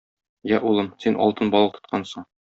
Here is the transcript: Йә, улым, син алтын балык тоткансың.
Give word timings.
Йә, 0.51 0.59
улым, 0.69 0.87
син 1.05 1.19
алтын 1.25 1.51
балык 1.57 1.77
тоткансың. 1.79 2.27